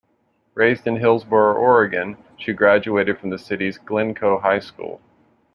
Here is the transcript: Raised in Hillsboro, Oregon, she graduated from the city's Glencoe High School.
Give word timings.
Raised 0.55 0.87
in 0.87 0.95
Hillsboro, 0.95 1.53
Oregon, 1.53 2.17
she 2.35 2.53
graduated 2.53 3.19
from 3.19 3.29
the 3.29 3.37
city's 3.37 3.77
Glencoe 3.77 4.39
High 4.39 4.57
School. 4.57 4.99